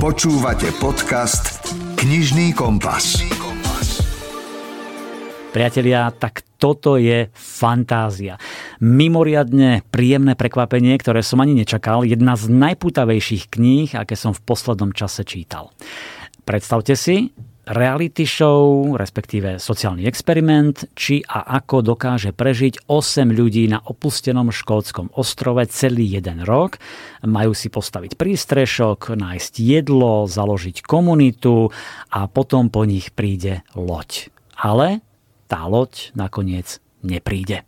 Počúvate 0.00 0.72
podcast 0.80 1.60
Knižný 2.00 2.56
kompas. 2.56 3.20
Priatelia, 5.52 6.08
tak 6.08 6.40
toto 6.56 6.96
je 6.96 7.28
fantázia. 7.36 8.40
Mimoriadne 8.80 9.84
príjemné 9.92 10.40
prekvapenie, 10.40 10.96
ktoré 10.96 11.20
som 11.20 11.44
ani 11.44 11.52
nečakal. 11.52 12.08
Jedna 12.08 12.32
z 12.32 12.48
najputavejších 12.48 13.52
kníh, 13.52 13.92
aké 13.92 14.16
som 14.16 14.32
v 14.32 14.40
poslednom 14.40 14.96
čase 14.96 15.20
čítal. 15.20 15.68
Predstavte 16.48 16.96
si, 16.96 17.36
reality 17.70 18.26
show, 18.26 18.92
respektíve 18.98 19.62
sociálny 19.62 20.02
experiment, 20.04 20.90
či 20.98 21.22
a 21.22 21.62
ako 21.62 21.94
dokáže 21.94 22.34
prežiť 22.34 22.90
8 22.90 23.30
ľudí 23.30 23.70
na 23.70 23.78
opustenom 23.78 24.50
škótskom 24.50 25.14
ostrove 25.14 25.62
celý 25.70 26.18
jeden 26.18 26.42
rok. 26.42 26.82
Majú 27.22 27.54
si 27.54 27.70
postaviť 27.70 28.18
prístrešok, 28.18 29.14
nájsť 29.14 29.52
jedlo, 29.62 30.26
založiť 30.26 30.82
komunitu 30.82 31.70
a 32.10 32.26
potom 32.26 32.74
po 32.74 32.82
nich 32.82 33.14
príde 33.14 33.62
loď. 33.78 34.34
Ale 34.58 35.00
tá 35.46 35.64
loď 35.70 36.10
nakoniec 36.18 36.82
nepríde. 37.06 37.62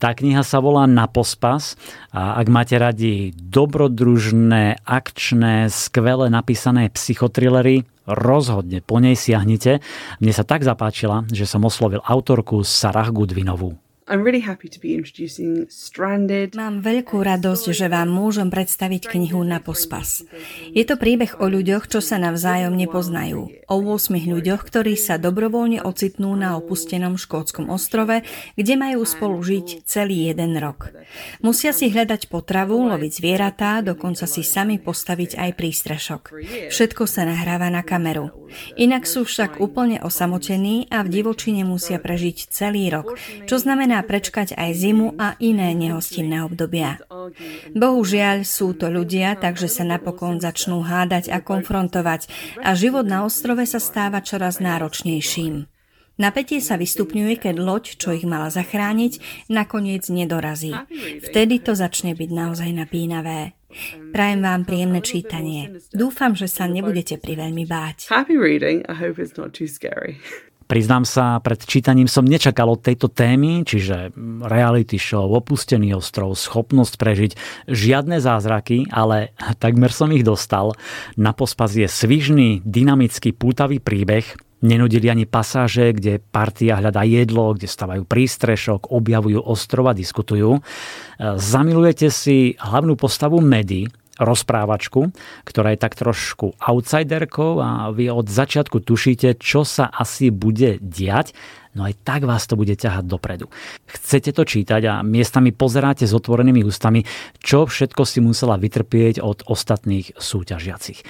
Tá 0.00 0.16
kniha 0.16 0.40
sa 0.40 0.64
volá 0.64 0.88
Na 0.88 1.04
pospas 1.04 1.76
a 2.08 2.40
ak 2.40 2.48
máte 2.48 2.80
radi 2.80 3.36
dobrodružné, 3.36 4.80
akčné, 4.80 5.68
skvele 5.68 6.32
napísané 6.32 6.88
psychotrillery, 6.88 7.84
rozhodne 8.12 8.82
po 8.82 8.98
nej 8.98 9.14
siahnite. 9.14 9.82
Mne 10.18 10.32
sa 10.34 10.44
tak 10.46 10.66
zapáčila, 10.66 11.24
že 11.30 11.46
som 11.46 11.62
oslovil 11.66 12.02
autorku 12.02 12.62
Sarah 12.66 13.08
Goodwinovú. 13.08 13.78
Mám 16.58 16.82
veľkú 16.82 17.16
radosť, 17.22 17.64
že 17.70 17.86
vám 17.86 18.10
môžem 18.10 18.50
predstaviť 18.50 19.06
knihu 19.06 19.46
Na 19.46 19.62
pospas. 19.62 20.26
Je 20.74 20.82
to 20.82 20.98
príbeh 20.98 21.38
o 21.38 21.46
ľuďoch, 21.46 21.86
čo 21.86 22.02
sa 22.02 22.18
navzájom 22.18 22.74
nepoznajú. 22.74 23.70
O 23.70 23.76
8 23.78 24.18
ľuďoch, 24.18 24.66
ktorí 24.66 24.98
sa 24.98 25.14
dobrovoľne 25.14 25.86
ocitnú 25.86 26.34
na 26.34 26.58
opustenom 26.58 27.14
škótskom 27.14 27.70
ostrove, 27.70 28.26
kde 28.58 28.74
majú 28.74 29.06
spolu 29.06 29.38
žiť 29.38 29.86
celý 29.86 30.34
jeden 30.34 30.58
rok. 30.58 30.90
Musia 31.38 31.70
si 31.70 31.86
hľadať 31.86 32.26
potravu, 32.26 32.82
loviť 32.90 33.12
zvieratá, 33.14 33.78
dokonca 33.78 34.26
si 34.26 34.42
sami 34.42 34.82
postaviť 34.82 35.38
aj 35.38 35.50
prístrešok. 35.54 36.22
Všetko 36.74 37.06
sa 37.06 37.30
nahráva 37.30 37.70
na 37.70 37.86
kameru. 37.86 38.34
Inak 38.74 39.06
sú 39.06 39.22
však 39.22 39.62
úplne 39.62 40.02
osamotení 40.02 40.90
a 40.90 41.06
v 41.06 41.22
divočine 41.22 41.62
musia 41.62 42.02
prežiť 42.02 42.50
celý 42.50 42.90
rok, 42.90 43.14
čo 43.46 43.54
znamená 43.62 43.99
prečkať 44.04 44.56
aj 44.56 44.70
zimu 44.76 45.16
a 45.16 45.36
iné 45.40 45.72
nehostinné 45.76 46.44
obdobia. 46.44 47.00
Bohužiaľ 47.72 48.42
sú 48.46 48.74
to 48.74 48.88
ľudia, 48.88 49.36
takže 49.38 49.68
sa 49.70 49.84
napokon 49.86 50.42
začnú 50.42 50.82
hádať 50.82 51.30
a 51.30 51.38
konfrontovať 51.40 52.30
a 52.60 52.74
život 52.74 53.06
na 53.06 53.24
ostrove 53.24 53.62
sa 53.64 53.78
stáva 53.78 54.20
čoraz 54.20 54.58
náročnejším. 54.58 55.70
Napätie 56.20 56.60
sa 56.60 56.76
vystupňuje, 56.76 57.40
keď 57.40 57.54
loď, 57.56 57.84
čo 57.96 58.12
ich 58.12 58.28
mala 58.28 58.52
zachrániť, 58.52 59.46
nakoniec 59.48 60.04
nedorazí. 60.12 60.76
Vtedy 61.24 61.64
to 61.64 61.72
začne 61.72 62.12
byť 62.12 62.28
naozaj 62.28 62.68
napínavé. 62.76 63.56
Prajem 64.12 64.44
vám 64.44 64.68
príjemné 64.68 65.00
čítanie. 65.00 65.80
Dúfam, 65.94 66.36
že 66.36 66.44
sa 66.44 66.68
nebudete 66.68 67.16
priveľmi 67.16 67.64
báť. 67.64 68.12
Happy 68.12 68.36
reading. 68.36 68.84
I 68.90 68.94
hope 68.98 69.16
it's 69.16 69.40
not 69.40 69.56
too 69.56 69.70
scary. 69.70 70.20
Priznám 70.70 71.02
sa, 71.02 71.42
pred 71.42 71.58
čítaním 71.58 72.06
som 72.06 72.22
nečakal 72.22 72.70
od 72.70 72.78
tejto 72.78 73.10
témy, 73.10 73.66
čiže 73.66 74.14
reality 74.46 75.02
show, 75.02 75.26
opustený 75.26 75.98
ostrov, 75.98 76.38
schopnosť 76.38 76.94
prežiť 76.94 77.32
žiadne 77.66 78.22
zázraky, 78.22 78.86
ale 78.94 79.34
takmer 79.58 79.90
som 79.90 80.14
ich 80.14 80.22
dostal. 80.22 80.78
Na 81.18 81.34
pospas 81.34 81.74
je 81.74 81.90
svižný, 81.90 82.62
dynamický, 82.62 83.34
pútavý 83.34 83.82
príbeh, 83.82 84.22
Nenudili 84.60 85.08
ani 85.08 85.24
pasáže, 85.24 85.88
kde 85.96 86.20
partia 86.20 86.76
hľadá 86.76 87.00
jedlo, 87.08 87.56
kde 87.56 87.64
stavajú 87.64 88.04
prístrešok, 88.04 88.92
objavujú 88.92 89.40
ostrov 89.40 89.88
a 89.88 89.96
diskutujú. 89.96 90.60
Zamilujete 91.16 92.12
si 92.12 92.60
hlavnú 92.60 92.92
postavu 92.92 93.40
Medy, 93.40 93.88
rozprávačku, 94.20 95.10
ktorá 95.48 95.72
je 95.72 95.80
tak 95.80 95.96
trošku 95.96 96.54
outsiderkou 96.60 97.58
a 97.58 97.88
vy 97.90 98.12
od 98.12 98.28
začiatku 98.28 98.84
tušíte, 98.84 99.40
čo 99.40 99.64
sa 99.64 99.88
asi 99.88 100.28
bude 100.28 100.76
diať, 100.84 101.32
no 101.72 101.88
aj 101.88 101.96
tak 102.04 102.28
vás 102.28 102.44
to 102.44 102.54
bude 102.60 102.76
ťahať 102.76 103.08
dopredu. 103.08 103.48
Chcete 103.88 104.36
to 104.36 104.44
čítať 104.44 104.82
a 104.86 104.94
miestami 105.00 105.56
pozeráte 105.56 106.04
s 106.04 106.12
otvorenými 106.12 106.66
ústami, 106.66 107.08
čo 107.40 107.64
všetko 107.64 108.02
si 108.04 108.20
musela 108.20 108.60
vytrpieť 108.60 109.24
od 109.24 109.48
ostatných 109.48 110.14
súťažiacich. 110.20 111.00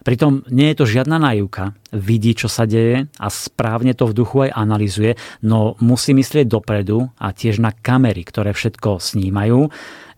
Pritom 0.00 0.48
nie 0.48 0.72
je 0.72 0.76
to 0.80 0.84
žiadna 0.88 1.20
najúka, 1.20 1.76
vidí, 1.92 2.32
čo 2.32 2.48
sa 2.48 2.64
deje 2.64 3.06
a 3.20 3.26
správne 3.28 3.92
to 3.92 4.08
v 4.08 4.16
duchu 4.16 4.36
aj 4.48 4.56
analizuje, 4.56 5.12
no 5.44 5.76
musí 5.84 6.16
myslieť 6.16 6.48
dopredu 6.48 7.12
a 7.20 7.36
tiež 7.36 7.60
na 7.60 7.74
kamery, 7.74 8.24
ktoré 8.24 8.56
všetko 8.56 8.96
snímajú 8.96 9.68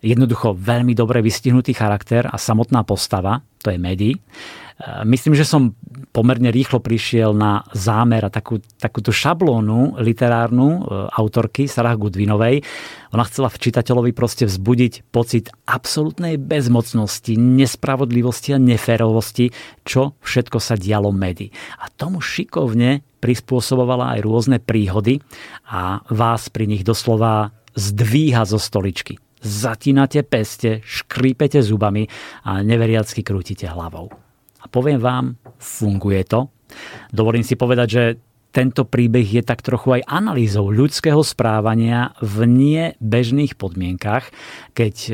jednoducho 0.03 0.59
veľmi 0.59 0.93
dobre 0.99 1.23
vystihnutý 1.23 1.73
charakter 1.73 2.27
a 2.27 2.35
samotná 2.35 2.83
postava, 2.83 3.41
to 3.63 3.71
je 3.71 3.79
Medi. 3.79 4.11
E, 4.13 4.19
myslím, 5.07 5.39
že 5.39 5.47
som 5.47 5.79
pomerne 6.13 6.53
rýchlo 6.53 6.79
prišiel 6.79 7.33
na 7.33 7.65
zámer 7.73 8.29
a 8.29 8.31
takú, 8.31 8.61
takúto 8.77 9.11
šablónu 9.11 9.97
literárnu 9.97 10.69
e, 10.69 10.81
autorky 11.09 11.65
Sarah 11.65 11.97
Goodwinovej. 11.97 12.61
Ona 13.17 13.25
chcela 13.27 13.49
v 13.49 13.61
čitateľovi 13.65 14.13
proste 14.13 14.45
vzbudiť 14.45 15.09
pocit 15.09 15.49
absolútnej 15.65 16.37
bezmocnosti, 16.37 17.33
nespravodlivosti 17.35 18.53
a 18.53 18.61
neférovosti, 18.61 19.51
čo 19.89 20.21
všetko 20.21 20.61
sa 20.61 20.77
dialo 20.77 21.09
Medi. 21.11 21.49
A 21.81 21.89
tomu 21.89 22.21
šikovne 22.21 23.01
prispôsobovala 23.25 24.15
aj 24.17 24.21
rôzne 24.21 24.59
príhody 24.61 25.25
a 25.65 26.05
vás 26.13 26.53
pri 26.53 26.69
nich 26.69 26.85
doslova 26.85 27.57
zdvíha 27.73 28.45
zo 28.45 28.61
stoličky 28.61 29.17
zatínate 29.43 30.23
peste, 30.23 30.87
škrípete 30.87 31.59
zubami 31.67 32.07
a 32.47 32.63
neveriacky 32.63 33.27
krútite 33.27 33.67
hlavou. 33.67 34.32
Poviem 34.73 34.99
vám, 34.99 35.37
funguje 35.61 36.25
to. 36.25 36.49
Dovolím 37.13 37.45
si 37.45 37.55
povedať, 37.61 37.89
že 37.93 38.05
tento 38.53 38.85
príbeh 38.85 39.25
je 39.25 39.43
tak 39.45 39.65
trochu 39.65 40.01
aj 40.01 40.09
analýzou 40.09 40.69
ľudského 40.69 41.25
správania 41.25 42.13
v 42.21 42.45
nebežných 42.45 43.57
podmienkach, 43.57 44.29
keď 44.77 44.95
e, 45.09 45.13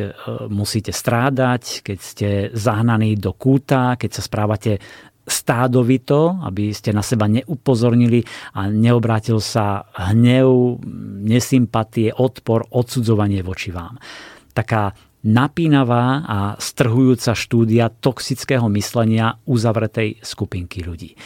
musíte 0.51 0.91
strádať, 0.91 1.87
keď 1.87 1.99
ste 2.03 2.29
zahnaní 2.51 3.15
do 3.15 3.31
kúta, 3.31 3.95
keď 3.95 4.11
sa 4.11 4.23
správate 4.27 4.83
stádovito, 5.29 6.41
aby 6.43 6.75
ste 6.75 6.91
na 6.91 7.05
seba 7.05 7.31
neupozornili 7.31 8.27
a 8.59 8.67
neobrátil 8.67 9.39
sa 9.39 9.87
hnev, 9.95 10.83
nesympatie, 11.23 12.11
odpor, 12.11 12.67
odsudzovanie 12.75 13.45
voči 13.47 13.71
vám. 13.71 14.03
Taká 14.51 14.91
napínavá 15.23 16.23
a 16.25 16.39
strhujúca 16.59 17.35
štúdia 17.35 17.91
toxického 17.91 18.67
myslenia 18.71 19.39
uzavretej 19.45 20.23
skupinky 20.23 20.83
ľudí. 20.87 21.19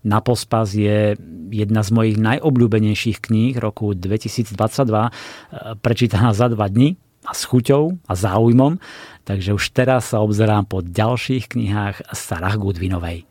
Na 0.00 0.24
pospas 0.24 0.72
je 0.72 1.12
jedna 1.52 1.84
z 1.84 1.90
mojich 1.92 2.16
najobľúbenejších 2.16 3.20
kníh 3.20 3.60
roku 3.60 3.92
2022, 3.92 4.56
prečítaná 5.84 6.32
za 6.32 6.48
dva 6.48 6.72
dni 6.72 6.96
a 7.28 7.36
s 7.36 7.44
chuťou 7.44 8.00
a 8.08 8.12
záujmom, 8.16 8.80
takže 9.28 9.52
už 9.52 9.64
teraz 9.76 10.16
sa 10.16 10.24
obzerám 10.24 10.64
po 10.64 10.80
ďalších 10.80 11.52
knihách 11.52 12.16
Sarah 12.16 12.56
Goodwinovej. 12.56 13.28